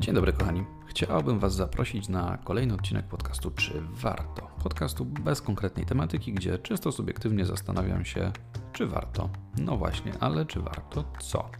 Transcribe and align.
Dzień 0.00 0.14
dobry, 0.14 0.32
kochani. 0.32 0.64
Chciałbym 0.86 1.38
Was 1.38 1.54
zaprosić 1.54 2.08
na 2.08 2.38
kolejny 2.44 2.74
odcinek 2.74 3.06
podcastu 3.06 3.50
Czy 3.50 3.82
warto? 3.90 4.48
Podcastu 4.62 5.04
bez 5.04 5.42
konkretnej 5.42 5.86
tematyki, 5.86 6.32
gdzie 6.32 6.58
czysto 6.58 6.92
subiektywnie 6.92 7.46
zastanawiam 7.46 8.04
się, 8.04 8.32
czy 8.72 8.86
warto. 8.86 9.30
No 9.58 9.76
właśnie, 9.76 10.12
ale 10.20 10.46
czy 10.46 10.60
warto 10.60 11.04
co? 11.20 11.50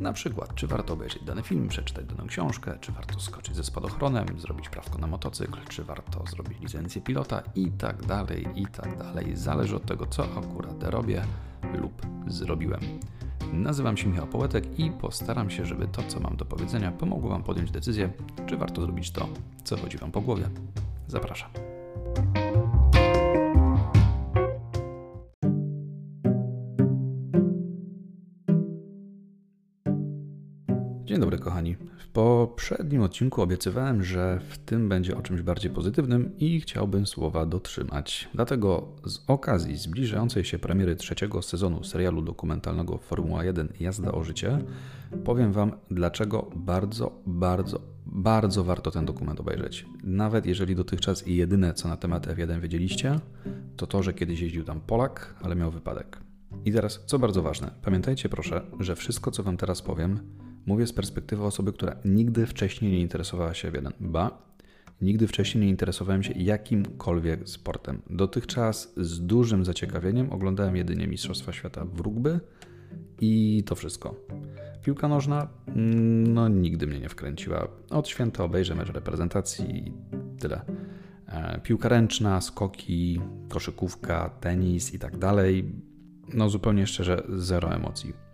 Na 0.00 0.12
przykład, 0.12 0.54
czy 0.54 0.66
warto 0.66 0.92
obejrzeć 0.94 1.24
dany 1.24 1.42
film, 1.42 1.68
przeczytać 1.68 2.06
daną 2.06 2.26
książkę, 2.26 2.78
czy 2.80 2.92
warto 2.92 3.20
skoczyć 3.20 3.56
ze 3.56 3.64
spadochronem, 3.64 4.40
zrobić 4.40 4.68
prawko 4.68 4.98
na 4.98 5.06
motocykl, 5.06 5.58
czy 5.68 5.84
warto 5.84 6.24
zrobić 6.26 6.60
licencję 6.60 7.02
pilota 7.02 7.42
i 7.54 7.70
tak 7.70 8.06
dalej, 8.06 8.46
i 8.54 8.66
tak 8.66 8.98
dalej. 8.98 9.36
Zależy 9.36 9.76
od 9.76 9.86
tego, 9.86 10.06
co 10.06 10.24
akurat 10.24 10.82
robię 10.82 11.22
lub 11.80 12.06
zrobiłem. 12.26 12.80
Nazywam 13.52 13.96
się 13.96 14.08
Michał 14.08 14.26
Połetek 14.26 14.78
i 14.78 14.90
postaram 14.90 15.50
się, 15.50 15.66
żeby 15.66 15.88
to, 15.88 16.02
co 16.02 16.20
mam 16.20 16.36
do 16.36 16.44
powiedzenia, 16.44 16.92
pomogło 16.92 17.30
Wam 17.30 17.42
podjąć 17.42 17.70
decyzję, 17.70 18.10
czy 18.46 18.56
warto 18.56 18.82
zrobić 18.82 19.10
to, 19.10 19.28
co 19.64 19.76
chodzi 19.76 19.98
Wam 19.98 20.12
po 20.12 20.20
głowie. 20.20 20.48
Zapraszam. 21.08 21.67
Dobry, 31.30 31.44
kochani. 31.44 31.76
W 31.98 32.08
poprzednim 32.08 33.02
odcinku 33.02 33.42
obiecywałem, 33.42 34.02
że 34.04 34.40
w 34.48 34.58
tym 34.58 34.88
będzie 34.88 35.16
o 35.16 35.22
czymś 35.22 35.42
bardziej 35.42 35.70
pozytywnym 35.70 36.38
i 36.38 36.60
chciałbym 36.60 37.06
słowa 37.06 37.46
dotrzymać. 37.46 38.28
Dlatego 38.34 38.88
z 39.06 39.20
okazji 39.26 39.76
zbliżającej 39.76 40.44
się 40.44 40.58
premiery 40.58 40.96
trzeciego 40.96 41.42
sezonu 41.42 41.84
serialu 41.84 42.22
dokumentalnego 42.22 42.98
Formuła 42.98 43.44
1 43.44 43.68
Jazda 43.80 44.12
o 44.12 44.24
życie 44.24 44.58
powiem 45.24 45.52
Wam, 45.52 45.72
dlaczego 45.90 46.50
bardzo, 46.56 47.22
bardzo, 47.26 47.80
bardzo 48.06 48.64
warto 48.64 48.90
ten 48.90 49.04
dokument 49.04 49.40
obejrzeć. 49.40 49.86
Nawet 50.04 50.46
jeżeli 50.46 50.74
dotychczas 50.74 51.26
jedyne 51.26 51.74
co 51.74 51.88
na 51.88 51.96
temat 51.96 52.26
F1 52.26 52.60
wiedzieliście, 52.60 53.20
to 53.76 53.86
to, 53.86 54.02
że 54.02 54.12
kiedyś 54.12 54.40
jeździł 54.40 54.64
tam 54.64 54.80
Polak, 54.80 55.34
ale 55.42 55.56
miał 55.56 55.70
wypadek. 55.70 56.18
I 56.64 56.72
teraz, 56.72 57.00
co 57.06 57.18
bardzo 57.18 57.42
ważne, 57.42 57.70
pamiętajcie 57.82 58.28
proszę, 58.28 58.62
że 58.80 58.96
wszystko, 58.96 59.30
co 59.30 59.42
Wam 59.42 59.56
teraz 59.56 59.82
powiem, 59.82 60.20
Mówię 60.66 60.86
z 60.86 60.92
perspektywy 60.92 61.44
osoby, 61.44 61.72
która 61.72 61.96
nigdy 62.04 62.46
wcześniej 62.46 62.92
nie 62.92 63.00
interesowała 63.00 63.54
się 63.54 63.70
F1. 63.70 63.92
Ba, 64.00 64.42
nigdy 65.00 65.26
wcześniej 65.26 65.64
nie 65.64 65.70
interesowałem 65.70 66.22
się 66.22 66.32
jakimkolwiek 66.32 67.48
sportem. 67.48 68.02
Dotychczas 68.10 68.92
z 68.96 69.26
dużym 69.26 69.64
zaciekawieniem 69.64 70.32
oglądałem 70.32 70.76
jedynie 70.76 71.06
Mistrzostwa 71.06 71.52
Świata 71.52 71.84
w 71.84 72.00
rugby 72.00 72.40
i 73.20 73.62
to 73.66 73.74
wszystko. 73.74 74.14
Piłka 74.82 75.08
nożna, 75.08 75.48
mm, 75.66 76.34
no 76.34 76.48
nigdy 76.48 76.86
mnie 76.86 77.00
nie 77.00 77.08
wkręciła. 77.08 77.68
Od 77.90 78.08
święta 78.08 78.44
obejrzę 78.44 78.74
mecz 78.74 78.88
reprezentacji 78.88 79.78
i 79.78 79.92
tyle. 80.40 80.60
E, 81.26 81.60
piłka 81.62 81.88
ręczna, 81.88 82.40
skoki, 82.40 83.20
koszykówka, 83.48 84.30
tenis 84.40 84.94
i 84.94 84.98
tak 84.98 85.18
dalej. 85.18 85.72
No 86.34 86.48
zupełnie 86.48 86.86
szczerze, 86.86 87.22
zero 87.28 87.74
emocji. 87.74 88.27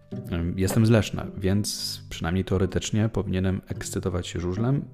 Jestem 0.56 0.86
z 0.86 0.90
Leszna, 0.90 1.26
więc 1.38 2.00
przynajmniej 2.10 2.44
teoretycznie 2.44 3.08
powinienem 3.08 3.60
ekscytować 3.68 4.26
się 4.26 4.40
żużlem, 4.40 4.84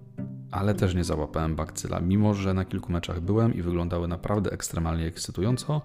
ale 0.51 0.75
też 0.75 0.95
nie 0.95 1.05
załapałem 1.05 1.57
bakcyla. 1.57 2.01
Mimo, 2.01 2.35
że 2.35 2.55
na 2.55 2.65
kilku 2.65 2.93
meczach 2.93 3.21
byłem 3.21 3.55
i 3.55 3.63
wyglądały 3.63 4.09
naprawdę 4.09 4.53
ekstremalnie 4.53 5.07
ekscytująco, 5.07 5.83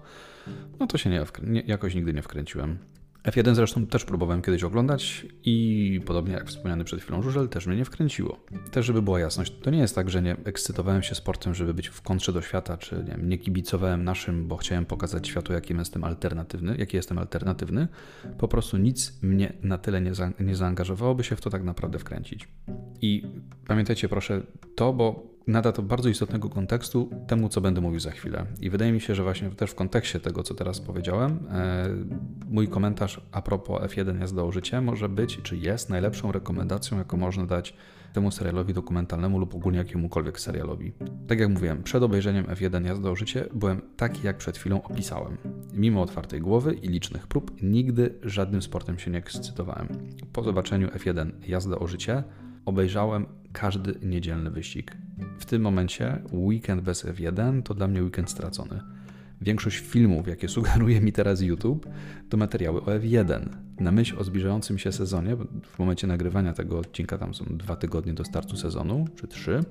no 0.80 0.86
to 0.86 0.98
się 0.98 1.10
nie, 1.10 1.24
nie, 1.42 1.60
jakoś 1.60 1.94
nigdy 1.94 2.12
nie 2.12 2.22
wkręciłem. 2.22 2.78
F1 3.26 3.54
zresztą 3.54 3.86
też 3.86 4.04
próbowałem 4.04 4.42
kiedyś 4.42 4.64
oglądać 4.64 5.26
i 5.44 6.00
podobnie 6.06 6.32
jak 6.32 6.48
wspomniany 6.48 6.84
przed 6.84 7.00
chwilą 7.00 7.22
żużel 7.22 7.48
też 7.48 7.66
mnie 7.66 7.76
nie 7.76 7.84
wkręciło. 7.84 8.38
Też 8.70 8.86
żeby 8.86 9.02
była 9.02 9.20
jasność, 9.20 9.52
to 9.62 9.70
nie 9.70 9.78
jest 9.78 9.94
tak, 9.94 10.10
że 10.10 10.22
nie 10.22 10.36
ekscytowałem 10.44 11.02
się 11.02 11.14
sportem, 11.14 11.54
żeby 11.54 11.74
być 11.74 11.88
w 11.88 12.02
kontrze 12.02 12.32
do 12.32 12.42
świata, 12.42 12.76
czy 12.76 13.04
nie, 13.08 13.24
nie 13.28 13.38
kibicowałem 13.38 14.04
naszym, 14.04 14.48
bo 14.48 14.56
chciałem 14.56 14.86
pokazać 14.86 15.28
światu, 15.28 15.52
jakim 15.52 15.78
jestem 15.78 16.04
alternatywny, 16.04 16.76
jaki 16.78 16.96
jestem 16.96 17.18
alternatywny. 17.18 17.88
Po 18.38 18.48
prostu 18.48 18.76
nic 18.76 19.22
mnie 19.22 19.52
na 19.62 19.78
tyle 19.78 20.00
nie, 20.00 20.14
za, 20.14 20.30
nie 20.40 20.56
zaangażowało, 20.56 21.14
by 21.14 21.24
się 21.24 21.36
w 21.36 21.40
to 21.40 21.50
tak 21.50 21.64
naprawdę 21.64 21.98
wkręcić. 21.98 22.48
I 23.02 23.22
pamiętajcie 23.66 24.08
proszę 24.08 24.42
to, 24.74 24.92
bo 24.92 25.35
nada 25.46 25.72
to 25.72 25.82
bardzo 25.82 26.08
istotnego 26.08 26.48
kontekstu 26.48 27.10
temu, 27.26 27.48
co 27.48 27.60
będę 27.60 27.80
mówił 27.80 28.00
za 28.00 28.10
chwilę. 28.10 28.46
I 28.60 28.70
wydaje 28.70 28.92
mi 28.92 29.00
się, 29.00 29.14
że 29.14 29.22
właśnie 29.22 29.50
też 29.50 29.70
w 29.70 29.74
kontekście 29.74 30.20
tego, 30.20 30.42
co 30.42 30.54
teraz 30.54 30.80
powiedziałem, 30.80 31.38
e, 31.50 31.88
mój 32.48 32.68
komentarz 32.68 33.20
a 33.32 33.42
propos 33.42 33.82
F1 33.82 34.20
Jazda 34.20 34.42
o 34.42 34.52
życie 34.52 34.80
może 34.80 35.08
być, 35.08 35.42
czy 35.42 35.56
jest 35.56 35.90
najlepszą 35.90 36.32
rekomendacją, 36.32 36.98
jaką 36.98 37.16
można 37.16 37.46
dać 37.46 37.74
temu 38.12 38.30
serialowi 38.30 38.74
dokumentalnemu 38.74 39.38
lub 39.38 39.54
ogólnie 39.54 39.78
jakiemukolwiek 39.78 40.40
serialowi. 40.40 40.92
Tak 41.26 41.40
jak 41.40 41.48
mówiłem, 41.48 41.82
przed 41.82 42.02
obejrzeniem 42.02 42.44
F1 42.44 42.86
Jazda 42.86 43.10
o 43.10 43.16
życie 43.16 43.48
byłem 43.54 43.80
taki, 43.96 44.26
jak 44.26 44.36
przed 44.36 44.58
chwilą 44.58 44.82
opisałem. 44.82 45.36
Mimo 45.72 46.02
otwartej 46.02 46.40
głowy 46.40 46.74
i 46.74 46.88
licznych 46.88 47.26
prób, 47.26 47.62
nigdy 47.62 48.14
żadnym 48.22 48.62
sportem 48.62 48.98
się 48.98 49.10
nie 49.10 49.18
ekscytowałem. 49.18 49.88
Po 50.32 50.42
zobaczeniu 50.42 50.88
F1 50.88 51.30
Jazda 51.48 51.78
o 51.78 51.86
życie 51.86 52.22
obejrzałem 52.66 53.26
każdy 53.52 53.94
niedzielny 54.02 54.50
wyścig. 54.50 54.96
W 55.38 55.44
tym 55.44 55.62
momencie 55.62 56.22
weekend 56.32 56.82
bez 56.82 57.04
F1 57.04 57.62
to 57.62 57.74
dla 57.74 57.88
mnie 57.88 58.02
weekend 58.02 58.30
stracony. 58.30 58.80
Większość 59.40 59.78
filmów, 59.78 60.28
jakie 60.28 60.48
sugeruje 60.56 61.00
mi 61.00 61.12
teraz 61.12 61.40
YouTube, 61.40 61.86
to 62.28 62.36
materiały 62.36 62.80
o 62.80 62.84
F1. 62.84 63.48
Na 63.80 63.92
myśl 63.92 64.18
o 64.18 64.24
zbliżającym 64.24 64.78
się 64.78 64.92
sezonie, 64.92 65.36
w 65.62 65.78
momencie 65.78 66.06
nagrywania 66.06 66.52
tego 66.52 66.78
odcinka 66.78 67.18
tam 67.18 67.34
są 67.34 67.44
dwa 67.44 67.76
tygodnie 67.76 68.14
do 68.14 68.24
startu 68.24 68.56
sezonu, 68.56 69.04
czy 69.16 69.28
trzy, 69.28 69.64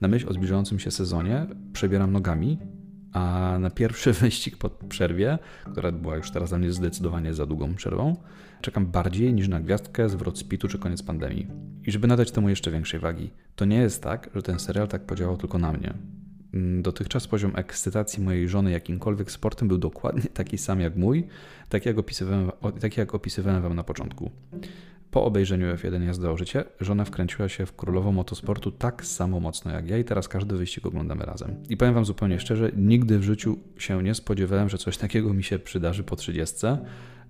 na 0.00 0.08
myśl 0.08 0.28
o 0.28 0.32
zbliżającym 0.32 0.78
się 0.78 0.90
sezonie 0.90 1.46
przebieram 1.72 2.12
nogami, 2.12 2.58
a 3.12 3.56
na 3.60 3.70
pierwszy 3.70 4.12
wyścig 4.22 4.56
po 4.56 4.70
przerwie, 4.70 5.38
która 5.72 5.92
była 5.92 6.16
już 6.16 6.30
teraz 6.30 6.48
dla 6.48 6.58
mnie 6.58 6.72
zdecydowanie 6.72 7.34
za 7.34 7.46
długą 7.46 7.74
przerwą, 7.74 8.16
czekam 8.60 8.86
bardziej 8.86 9.34
niż 9.34 9.48
na 9.48 9.60
gwiazdkę, 9.60 10.08
zwrot 10.08 10.38
spitu 10.38 10.68
czy 10.68 10.78
koniec 10.78 11.02
pandemii. 11.02 11.46
I 11.86 11.92
żeby 11.92 12.08
nadać 12.08 12.30
temu 12.30 12.48
jeszcze 12.48 12.70
większej 12.70 13.00
wagi, 13.00 13.30
to 13.56 13.64
nie 13.64 13.76
jest 13.76 14.02
tak, 14.02 14.30
że 14.34 14.42
ten 14.42 14.58
serial 14.58 14.88
tak 14.88 15.06
podziałał 15.06 15.36
tylko 15.36 15.58
na 15.58 15.72
mnie. 15.72 15.94
Mm, 16.54 16.82
dotychczas 16.82 17.26
poziom 17.26 17.52
ekscytacji 17.56 18.22
mojej 18.22 18.48
żony 18.48 18.70
jakimkolwiek 18.70 19.30
sportem 19.30 19.68
był 19.68 19.78
dokładnie 19.78 20.22
taki 20.22 20.58
sam 20.58 20.80
jak 20.80 20.96
mój, 20.96 21.26
tak 21.68 21.86
jak 21.86 21.98
opisywałem, 21.98 22.50
tak 22.80 22.96
jak 22.96 23.14
opisywałem 23.14 23.62
Wam 23.62 23.74
na 23.74 23.84
początku. 23.84 24.30
Po 25.10 25.24
obejrzeniu 25.24 25.74
F1 25.74 26.02
Jazda 26.02 26.30
o 26.30 26.36
życie, 26.36 26.64
żona 26.80 27.04
wkręciła 27.04 27.48
się 27.48 27.66
w 27.66 27.72
królową 27.72 28.12
motosportu 28.12 28.70
tak 28.70 29.06
samo 29.06 29.40
mocno 29.40 29.70
jak 29.70 29.88
ja 29.88 29.98
i 29.98 30.04
teraz 30.04 30.28
każdy 30.28 30.56
wyścig 30.56 30.86
oglądamy 30.86 31.24
razem. 31.24 31.56
I 31.68 31.76
powiem 31.76 31.94
Wam 31.94 32.04
zupełnie 32.04 32.40
szczerze, 32.40 32.72
nigdy 32.76 33.18
w 33.18 33.22
życiu 33.22 33.58
się 33.78 34.02
nie 34.02 34.14
spodziewałem, 34.14 34.68
że 34.68 34.78
coś 34.78 34.98
takiego 34.98 35.34
mi 35.34 35.44
się 35.44 35.58
przydarzy 35.58 36.04
po 36.04 36.16
30, 36.16 36.56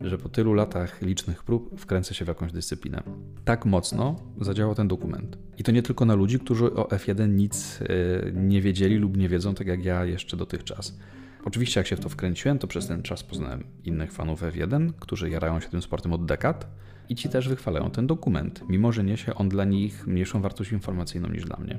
że 0.01 0.19
po 0.19 0.29
tylu 0.29 0.55
latach 0.55 1.03
licznych 1.03 1.45
prób 1.45 1.81
wkręcę 1.81 2.15
się 2.15 2.25
w 2.25 2.29
jakąś 2.29 2.53
dyscyplinę. 2.53 3.03
Tak 3.45 3.67
mocno 3.67 4.17
zadziałał 4.41 4.75
ten 4.75 4.89
dokument. 4.89 5.39
I 5.59 5.63
to 5.63 5.73
nie 5.73 5.83
tylko 5.83 6.05
na 6.05 6.15
ludzi, 6.15 6.39
którzy 6.39 6.75
o 6.75 6.83
F1 6.83 7.29
nic 7.29 7.79
e, 7.83 8.33
nie 8.33 8.61
wiedzieli 8.63 8.97
lub 8.97 9.17
nie 9.17 9.29
wiedzą, 9.29 9.55
tak 9.55 9.67
jak 9.67 9.85
ja 9.85 10.05
jeszcze 10.05 10.37
dotychczas. 10.37 10.99
Oczywiście, 11.45 11.81
jak 11.81 11.87
się 11.87 11.97
w 11.97 12.01
to 12.01 12.09
wkręciłem, 12.09 12.59
to 12.59 12.67
przez 12.67 12.87
ten 12.87 13.03
czas 13.03 13.23
poznałem 13.23 13.65
innych 13.85 14.13
fanów 14.13 14.43
F1, 14.43 14.93
którzy 15.01 15.31
jarają 15.31 15.61
się 15.61 15.69
tym 15.69 15.83
sportem 15.83 16.13
od 16.13 16.25
dekad 16.25 16.67
i 17.11 17.15
ci 17.15 17.29
też 17.29 17.49
wychwalają 17.49 17.91
ten 17.91 18.07
dokument, 18.07 18.65
mimo 18.69 18.93
że 18.93 19.05
niesie 19.05 19.35
on 19.35 19.49
dla 19.49 19.65
nich 19.65 20.07
mniejszą 20.07 20.43
wartość 20.43 20.73
informacyjną 20.73 21.29
niż 21.29 21.45
dla 21.45 21.57
mnie. 21.57 21.79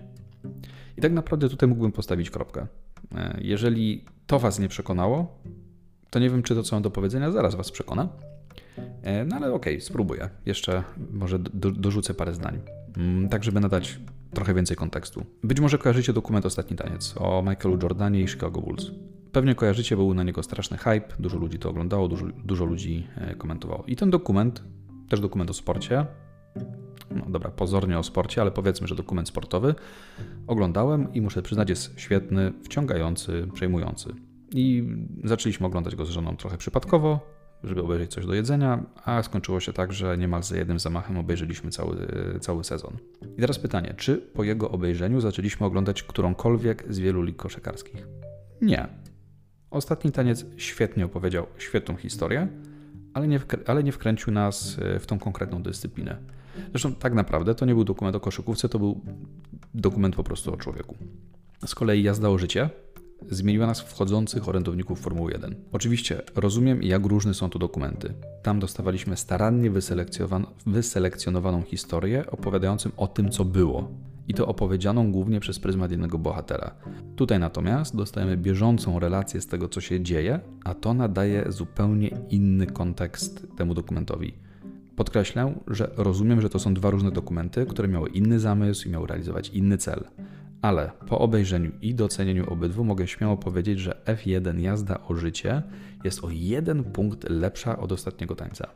I 0.97 1.01
tak 1.01 1.11
naprawdę 1.11 1.49
tutaj 1.49 1.69
mógłbym 1.69 1.91
postawić 1.91 2.29
kropkę. 2.29 2.67
E, 3.15 3.37
jeżeli 3.41 4.05
to 4.27 4.39
Was 4.39 4.59
nie 4.59 4.67
przekonało, 4.67 5.39
to 6.09 6.19
nie 6.19 6.29
wiem, 6.29 6.43
czy 6.43 6.55
to, 6.55 6.63
co 6.63 6.75
mam 6.75 6.83
do 6.83 6.91
powiedzenia, 6.91 7.31
zaraz 7.31 7.55
Was 7.55 7.71
przekona. 7.71 8.09
E, 9.01 9.25
no 9.25 9.35
ale 9.35 9.53
okej, 9.53 9.73
okay, 9.75 9.81
spróbuję. 9.81 10.29
Jeszcze 10.45 10.83
może 11.11 11.39
do, 11.39 11.71
dorzucę 11.71 12.13
parę 12.13 12.33
zdań, 12.33 12.59
mm, 12.97 13.29
tak 13.29 13.43
żeby 13.43 13.59
nadać 13.59 13.99
trochę 14.33 14.53
więcej 14.53 14.77
kontekstu. 14.77 15.25
Być 15.43 15.59
może 15.59 15.77
kojarzycie 15.77 16.13
dokument 16.13 16.45
Ostatni 16.45 16.77
Taniec 16.77 17.15
o 17.17 17.41
Michaelu 17.41 17.77
Jordanie 17.83 18.21
i 18.21 18.27
Chicago 18.27 18.61
Bulls. 18.61 18.91
Pewnie 19.31 19.55
kojarzycie, 19.55 19.95
był 19.95 20.13
na 20.13 20.23
niego 20.23 20.43
straszny 20.43 20.77
hype, 20.77 21.07
dużo 21.19 21.37
ludzi 21.37 21.59
to 21.59 21.69
oglądało, 21.69 22.07
dużo, 22.07 22.25
dużo 22.45 22.65
ludzi 22.65 23.07
e, 23.15 23.35
komentowało. 23.35 23.83
I 23.87 23.95
ten 23.95 24.09
dokument, 24.09 24.63
też 25.11 25.19
dokument 25.19 25.49
o 25.49 25.53
sporcie, 25.53 26.05
no 27.15 27.25
dobra, 27.29 27.49
pozornie 27.51 27.99
o 27.99 28.03
sporcie, 28.03 28.41
ale 28.41 28.51
powiedzmy, 28.51 28.87
że 28.87 28.95
dokument 28.95 29.27
sportowy, 29.27 29.75
oglądałem 30.47 31.13
i 31.13 31.21
muszę 31.21 31.41
przyznać, 31.41 31.69
jest 31.69 31.99
świetny, 31.99 32.53
wciągający, 32.63 33.47
przejmujący. 33.53 34.13
I 34.53 34.83
zaczęliśmy 35.23 35.67
oglądać 35.67 35.95
go 35.95 36.05
z 36.05 36.09
żoną 36.09 36.37
trochę 36.37 36.57
przypadkowo, 36.57 37.19
żeby 37.63 37.81
obejrzeć 37.81 38.11
coś 38.11 38.25
do 38.25 38.33
jedzenia, 38.33 38.83
a 39.05 39.23
skończyło 39.23 39.59
się 39.59 39.73
tak, 39.73 39.93
że 39.93 40.17
niemal 40.17 40.43
za 40.43 40.57
jednym 40.57 40.79
zamachem 40.79 41.17
obejrzeliśmy 41.17 41.71
cały, 41.71 42.07
cały 42.39 42.63
sezon. 42.63 42.97
I 43.37 43.41
teraz 43.41 43.59
pytanie, 43.59 43.93
czy 43.97 44.17
po 44.17 44.43
jego 44.43 44.71
obejrzeniu 44.71 45.21
zaczęliśmy 45.21 45.65
oglądać 45.65 46.03
którąkolwiek 46.03 46.85
z 46.89 46.99
wielu 46.99 47.21
lig 47.23 47.35
koszykarskich? 47.35 48.07
Nie. 48.61 48.87
Ostatni 49.71 50.11
taniec 50.11 50.45
świetnie 50.57 51.05
opowiedział 51.05 51.45
świetną 51.57 51.95
historię, 51.95 52.47
ale 53.13 53.27
nie, 53.27 53.39
ale 53.67 53.83
nie 53.83 53.91
wkręcił 53.91 54.33
nas 54.33 54.77
e, 54.79 54.99
w 54.99 55.05
tą 55.05 55.19
konkretną 55.19 55.63
dyscyplinę. 55.63 56.17
Zresztą 56.69 56.95
tak 56.95 57.13
naprawdę 57.13 57.55
to 57.55 57.65
nie 57.65 57.73
był 57.73 57.83
dokument 57.83 58.15
o 58.15 58.19
koszykówce, 58.19 58.69
to 58.69 58.79
był 58.79 59.01
dokument 59.73 60.15
po 60.15 60.23
prostu 60.23 60.53
o 60.53 60.57
człowieku. 60.57 60.95
Z 61.65 61.75
kolei 61.75 62.03
jazda 62.03 62.29
o 62.29 62.37
życie 62.37 62.69
zmieniła 63.29 63.67
nas 63.67 63.81
wchodzących 63.81 64.49
orędowników 64.49 64.99
Formuły 64.99 65.31
1. 65.31 65.55
Oczywiście 65.71 66.21
rozumiem, 66.35 66.83
jak 66.83 67.05
różne 67.05 67.33
są 67.33 67.49
to 67.49 67.59
dokumenty. 67.59 68.13
Tam 68.43 68.59
dostawaliśmy 68.59 69.17
starannie 69.17 69.71
wyselekcjonowaną 70.65 71.61
historię 71.61 72.31
opowiadającą 72.31 72.89
o 72.97 73.07
tym, 73.07 73.29
co 73.29 73.45
było. 73.45 73.91
I 74.31 74.33
to 74.33 74.47
opowiedzianą 74.47 75.11
głównie 75.11 75.39
przez 75.39 75.59
pryzmat 75.59 75.91
jednego 75.91 76.17
bohatera. 76.17 76.71
Tutaj 77.15 77.39
natomiast 77.39 77.95
dostajemy 77.95 78.37
bieżącą 78.37 78.99
relację 78.99 79.41
z 79.41 79.47
tego, 79.47 79.69
co 79.69 79.81
się 79.81 80.01
dzieje, 80.01 80.39
a 80.63 80.73
to 80.73 80.93
nadaje 80.93 81.45
zupełnie 81.49 82.09
inny 82.29 82.67
kontekst 82.67 83.47
temu 83.57 83.73
dokumentowi. 83.73 84.33
Podkreślę, 84.95 85.53
że 85.67 85.91
rozumiem, 85.97 86.41
że 86.41 86.49
to 86.49 86.59
są 86.59 86.73
dwa 86.73 86.89
różne 86.89 87.11
dokumenty, 87.11 87.65
które 87.65 87.87
miały 87.87 88.09
inny 88.09 88.39
zamysł 88.39 88.87
i 88.87 88.91
miały 88.91 89.07
realizować 89.07 89.49
inny 89.49 89.77
cel. 89.77 90.03
Ale 90.61 90.91
po 91.07 91.19
obejrzeniu 91.19 91.71
i 91.81 91.95
docenieniu 91.95 92.53
obydwu 92.53 92.83
mogę 92.83 93.07
śmiało 93.07 93.37
powiedzieć, 93.37 93.79
że 93.79 94.01
F1 94.05 94.59
jazda 94.59 94.99
o 95.07 95.15
życie 95.15 95.61
jest 96.03 96.23
o 96.23 96.27
jeden 96.29 96.83
punkt 96.83 97.29
lepsza 97.29 97.79
od 97.79 97.91
ostatniego 97.91 98.35
tańca. 98.35 98.67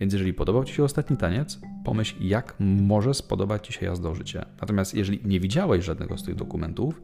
Więc 0.00 0.12
jeżeli 0.12 0.34
podobał 0.34 0.64
Ci 0.64 0.74
się 0.74 0.84
ostatni 0.84 1.16
taniec, 1.16 1.60
pomyśl, 1.84 2.16
jak 2.20 2.54
może 2.60 3.14
spodobać 3.14 3.66
Ci 3.66 3.72
się 3.72 3.86
jazda 3.86 4.08
o 4.08 4.14
życie. 4.14 4.44
Natomiast 4.60 4.94
jeżeli 4.94 5.20
nie 5.24 5.40
widziałeś 5.40 5.84
żadnego 5.84 6.18
z 6.18 6.22
tych 6.22 6.34
dokumentów, 6.34 7.02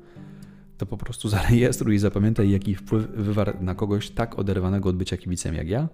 to 0.79 0.87
po 0.87 0.97
prostu 0.97 1.29
zarejestruj 1.29 1.95
i 1.95 1.99
zapamiętaj, 1.99 2.51
jaki 2.51 2.75
wpływ 2.75 3.09
wywarł 3.11 3.53
na 3.61 3.75
kogoś 3.75 4.11
tak 4.11 4.39
oderwanego 4.39 4.89
od 4.89 4.97
bycia 4.97 5.17
kibicem 5.17 5.55
jak 5.55 5.69
ja 5.69 5.89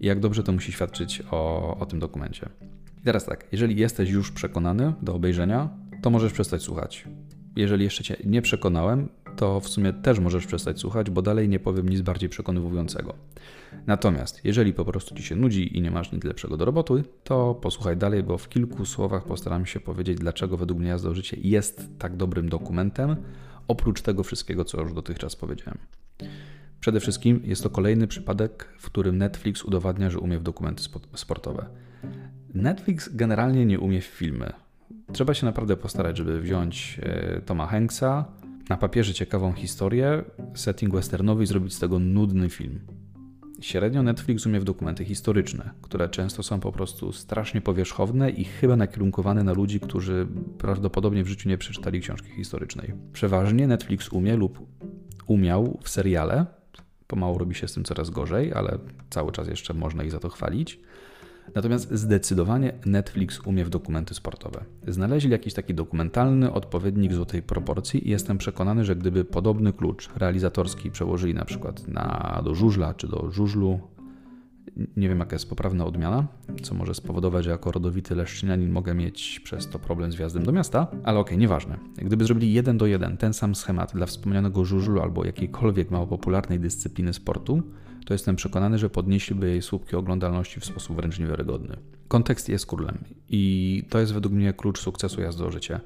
i 0.00 0.06
jak 0.06 0.20
dobrze 0.20 0.42
to 0.42 0.52
musi 0.52 0.72
świadczyć 0.72 1.22
o, 1.30 1.76
o 1.78 1.86
tym 1.86 1.98
dokumencie. 1.98 2.48
I 3.00 3.04
teraz 3.04 3.24
tak, 3.24 3.44
jeżeli 3.52 3.76
jesteś 3.76 4.10
już 4.10 4.32
przekonany 4.32 4.92
do 5.02 5.14
obejrzenia, 5.14 5.68
to 6.02 6.10
możesz 6.10 6.32
przestać 6.32 6.62
słuchać 6.62 7.06
jeżeli 7.56 7.84
jeszcze 7.84 8.04
Cię 8.04 8.16
nie 8.24 8.42
przekonałem, 8.42 9.08
to 9.36 9.60
w 9.60 9.68
sumie 9.68 9.92
też 9.92 10.18
możesz 10.18 10.46
przestać 10.46 10.80
słuchać, 10.80 11.10
bo 11.10 11.22
dalej 11.22 11.48
nie 11.48 11.58
powiem 11.58 11.88
nic 11.88 12.00
bardziej 12.00 12.28
przekonywującego. 12.28 13.14
Natomiast 13.86 14.44
jeżeli 14.44 14.72
po 14.72 14.84
prostu 14.84 15.14
Ci 15.14 15.22
się 15.22 15.36
nudzi 15.36 15.78
i 15.78 15.82
nie 15.82 15.90
masz 15.90 16.12
nic 16.12 16.24
lepszego 16.24 16.56
do 16.56 16.64
roboty, 16.64 17.04
to 17.24 17.54
posłuchaj 17.54 17.96
dalej, 17.96 18.22
bo 18.22 18.38
w 18.38 18.48
kilku 18.48 18.86
słowach 18.86 19.24
postaram 19.24 19.66
się 19.66 19.80
powiedzieć, 19.80 20.18
dlaczego 20.18 20.56
według 20.56 20.80
mnie 20.80 20.88
Jazda 20.88 21.08
o 21.08 21.14
Życie 21.14 21.36
jest 21.40 21.90
tak 21.98 22.16
dobrym 22.16 22.48
dokumentem, 22.48 23.16
oprócz 23.68 24.02
tego 24.02 24.22
wszystkiego, 24.22 24.64
co 24.64 24.80
już 24.80 24.92
dotychczas 24.92 25.36
powiedziałem. 25.36 25.78
Przede 26.80 27.00
wszystkim 27.00 27.40
jest 27.44 27.62
to 27.62 27.70
kolejny 27.70 28.06
przypadek, 28.06 28.68
w 28.78 28.86
którym 28.86 29.18
Netflix 29.18 29.64
udowadnia, 29.64 30.10
że 30.10 30.18
umie 30.18 30.38
w 30.38 30.42
dokumenty 30.42 30.82
sportowe. 31.14 31.66
Netflix 32.54 33.08
generalnie 33.16 33.66
nie 33.66 33.80
umie 33.80 34.00
w 34.00 34.04
filmy. 34.04 34.52
Trzeba 35.12 35.34
się 35.34 35.46
naprawdę 35.46 35.76
postarać, 35.76 36.16
żeby 36.16 36.40
wziąć 36.40 37.00
e, 37.02 37.40
Toma 37.40 37.66
Hanksa, 37.66 38.24
na 38.68 38.76
papierze 38.76 39.14
ciekawą 39.14 39.52
historię, 39.52 40.24
setting 40.54 40.94
westernowy 40.94 41.44
i 41.44 41.46
zrobić 41.46 41.74
z 41.74 41.78
tego 41.78 41.98
nudny 41.98 42.48
film. 42.48 42.80
Średnio 43.60 44.02
Netflix 44.02 44.46
umie 44.46 44.60
w 44.60 44.64
dokumenty 44.64 45.04
historyczne, 45.04 45.70
które 45.82 46.08
często 46.08 46.42
są 46.42 46.60
po 46.60 46.72
prostu 46.72 47.12
strasznie 47.12 47.60
powierzchowne 47.60 48.30
i 48.30 48.44
chyba 48.44 48.76
nakierunkowane 48.76 49.44
na 49.44 49.52
ludzi, 49.52 49.80
którzy 49.80 50.26
prawdopodobnie 50.58 51.24
w 51.24 51.28
życiu 51.28 51.48
nie 51.48 51.58
przeczytali 51.58 52.00
książki 52.00 52.30
historycznej. 52.30 52.92
Przeważnie 53.12 53.66
Netflix 53.66 54.08
umie 54.08 54.36
lub 54.36 54.58
umiał 55.26 55.78
w 55.82 55.88
seriale, 55.88 56.46
pomału 57.06 57.38
robi 57.38 57.54
się 57.54 57.68
z 57.68 57.72
tym 57.72 57.84
coraz 57.84 58.10
gorzej, 58.10 58.52
ale 58.52 58.78
cały 59.10 59.32
czas 59.32 59.48
jeszcze 59.48 59.74
można 59.74 60.04
ich 60.04 60.10
za 60.10 60.18
to 60.18 60.28
chwalić 60.28 60.80
Natomiast 61.54 61.94
zdecydowanie 61.94 62.72
Netflix 62.86 63.40
umie 63.40 63.64
w 63.64 63.70
dokumenty 63.70 64.14
sportowe. 64.14 64.64
Znaleźli 64.88 65.30
jakiś 65.30 65.54
taki 65.54 65.74
dokumentalny 65.74 66.52
odpowiednik 66.52 67.14
złotej 67.14 67.42
proporcji 67.42 68.08
i 68.08 68.10
jestem 68.10 68.38
przekonany, 68.38 68.84
że 68.84 68.96
gdyby 68.96 69.24
podobny 69.24 69.72
klucz 69.72 70.10
realizatorski 70.16 70.90
przełożyli 70.90 71.34
na 71.34 71.44
przykład 71.44 71.88
na, 71.88 72.40
do 72.44 72.54
żużla 72.54 72.94
czy 72.94 73.08
do 73.08 73.30
żużlu, 73.30 73.80
nie 74.96 75.08
wiem 75.08 75.18
jaka 75.18 75.34
jest 75.34 75.48
poprawna 75.48 75.84
odmiana, 75.84 76.26
co 76.62 76.74
może 76.74 76.94
spowodować, 76.94 77.44
że 77.44 77.50
jako 77.50 77.72
rodowity 77.72 78.14
leszczynianin 78.14 78.70
mogę 78.70 78.94
mieć 78.94 79.40
przez 79.40 79.68
to 79.68 79.78
problem 79.78 80.12
z 80.12 80.14
wjazdem 80.14 80.44
do 80.44 80.52
miasta, 80.52 80.86
ale 81.04 81.18
okej, 81.18 81.30
okay, 81.30 81.36
nieważne. 81.36 81.78
Gdyby 81.96 82.24
zrobili 82.24 82.52
jeden 82.52 82.78
do 82.78 82.86
jeden 82.86 83.16
ten 83.16 83.32
sam 83.32 83.54
schemat 83.54 83.92
dla 83.94 84.06
wspomnianego 84.06 84.64
żużlu 84.64 85.00
albo 85.00 85.24
jakiejkolwiek 85.24 85.90
mało 85.90 86.06
popularnej 86.06 86.60
dyscypliny 86.60 87.12
sportu, 87.12 87.62
to 88.06 88.14
jestem 88.14 88.36
przekonany, 88.36 88.78
że 88.78 88.90
podnieśliby 88.90 89.48
jej 89.48 89.62
słupki 89.62 89.96
oglądalności 89.96 90.60
w 90.60 90.64
sposób 90.64 90.96
wręcz 90.96 91.18
niewiarygodny. 91.18 91.76
Kontekst 92.08 92.48
jest 92.48 92.66
królem 92.66 92.98
i 93.28 93.82
to 93.90 93.98
jest 93.98 94.14
według 94.14 94.34
mnie 94.34 94.52
klucz 94.52 94.80
sukcesu 94.80 95.20
jazdy 95.20 95.44
o 95.44 95.50
życie. 95.50 95.80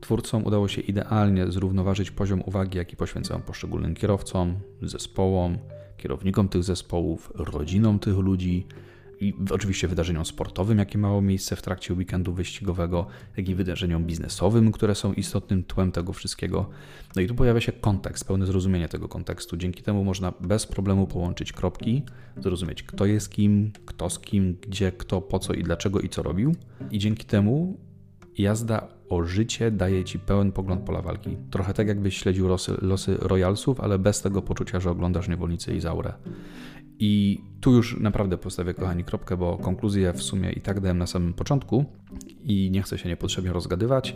Twórcom 0.00 0.46
udało 0.46 0.68
się 0.68 0.80
idealnie 0.80 1.52
zrównoważyć 1.52 2.10
poziom 2.10 2.42
uwagi, 2.46 2.78
jaki 2.78 2.96
poświęcają 2.96 3.40
poszczególnym 3.40 3.94
kierowcom, 3.94 4.54
zespołom, 4.82 5.58
kierownikom 5.96 6.48
tych 6.48 6.64
zespołów, 6.64 7.32
rodzinom 7.34 7.98
tych 7.98 8.16
ludzi, 8.16 8.66
i 9.22 9.34
oczywiście 9.50 9.88
wydarzeniom 9.88 10.24
sportowym, 10.24 10.78
jakie 10.78 10.98
miało 10.98 11.22
miejsce 11.22 11.56
w 11.56 11.62
trakcie 11.62 11.94
weekendu 11.94 12.32
wyścigowego, 12.32 13.06
jak 13.36 13.48
i 13.48 13.54
wydarzeniom 13.54 14.04
biznesowym, 14.04 14.72
które 14.72 14.94
są 14.94 15.12
istotnym 15.12 15.64
tłem 15.64 15.92
tego 15.92 16.12
wszystkiego. 16.12 16.70
No 17.16 17.22
i 17.22 17.26
tu 17.26 17.34
pojawia 17.34 17.60
się 17.60 17.72
kontekst, 17.72 18.24
pełne 18.24 18.46
zrozumienie 18.46 18.88
tego 18.88 19.08
kontekstu. 19.08 19.56
Dzięki 19.56 19.82
temu 19.82 20.04
można 20.04 20.32
bez 20.40 20.66
problemu 20.66 21.06
połączyć 21.06 21.52
kropki, 21.52 22.02
zrozumieć 22.36 22.82
kto 22.82 23.06
jest 23.06 23.30
kim, 23.30 23.72
kto 23.86 24.10
z 24.10 24.18
kim, 24.18 24.56
gdzie, 24.60 24.92
kto, 24.92 25.20
po 25.20 25.38
co 25.38 25.52
i 25.52 25.62
dlaczego 25.62 26.00
i 26.00 26.08
co 26.08 26.22
robił. 26.22 26.54
I 26.90 26.98
dzięki 26.98 27.24
temu 27.24 27.80
jazda 28.38 28.88
o 29.12 29.24
życie 29.24 29.70
daje 29.70 30.04
ci 30.04 30.18
pełen 30.18 30.52
pogląd 30.52 30.82
pola 30.82 31.02
walki. 31.02 31.36
Trochę 31.50 31.74
tak, 31.74 31.88
jakbyś 31.88 32.16
śledził 32.16 32.48
losy, 32.48 32.76
losy 32.82 33.16
Royalsów, 33.20 33.80
ale 33.80 33.98
bez 33.98 34.22
tego 34.22 34.42
poczucia, 34.42 34.80
że 34.80 34.90
oglądasz 34.90 35.28
niewolnicę 35.28 35.76
Izaurę. 35.76 36.12
I 36.98 37.40
tu 37.60 37.72
już 37.72 38.00
naprawdę 38.00 38.38
postawię, 38.38 38.74
kochani, 38.74 39.04
kropkę, 39.04 39.36
bo 39.36 39.58
konkluzję 39.58 40.12
w 40.12 40.22
sumie 40.22 40.52
i 40.52 40.60
tak 40.60 40.80
dałem 40.80 40.98
na 40.98 41.06
samym 41.06 41.34
początku 41.34 41.84
i 42.44 42.70
nie 42.70 42.82
chcę 42.82 42.98
się 42.98 43.08
niepotrzebnie 43.08 43.52
rozgadywać. 43.52 44.14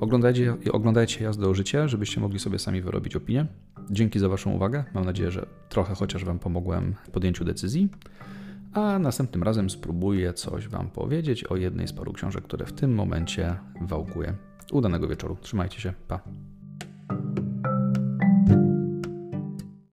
Oglądajcie, 0.00 0.56
oglądajcie 0.72 1.24
jazdę 1.24 1.48
o 1.48 1.54
życie, 1.54 1.88
żebyście 1.88 2.20
mogli 2.20 2.38
sobie 2.38 2.58
sami 2.58 2.82
wyrobić 2.82 3.16
opinię. 3.16 3.46
Dzięki 3.90 4.18
za 4.18 4.28
Waszą 4.28 4.52
uwagę. 4.52 4.84
Mam 4.94 5.04
nadzieję, 5.04 5.30
że 5.30 5.46
trochę 5.68 5.94
chociaż 5.94 6.24
Wam 6.24 6.38
pomogłem 6.38 6.94
w 7.04 7.10
podjęciu 7.10 7.44
decyzji. 7.44 7.88
A 8.74 8.98
następnym 8.98 9.42
razem 9.42 9.70
spróbuję 9.70 10.32
coś 10.32 10.68
Wam 10.68 10.90
powiedzieć 10.90 11.44
o 11.44 11.56
jednej 11.56 11.88
z 11.88 11.92
paru 11.92 12.12
książek, 12.12 12.44
które 12.44 12.66
w 12.66 12.72
tym 12.72 12.94
momencie 12.94 13.56
wałkuję. 13.80 14.36
Udanego 14.72 15.08
wieczoru. 15.08 15.36
Trzymajcie 15.40 15.80
się. 15.80 15.92
Pa. 16.08 16.20